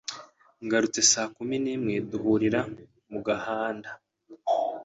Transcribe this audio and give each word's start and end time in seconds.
Nagarutse 0.59 1.01
saa 1.11 1.31
kumi 1.35 1.55
n’imwe 1.63 1.95
duhurira 2.09 2.59
mu 3.11 3.19
gahanda 3.27 3.89